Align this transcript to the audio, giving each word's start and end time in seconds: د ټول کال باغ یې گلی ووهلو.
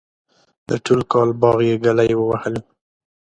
د 0.69 0.71
ټول 0.85 1.01
کال 1.11 1.29
باغ 1.41 1.57
یې 1.67 1.75
گلی 1.85 2.11
ووهلو. 2.15 2.61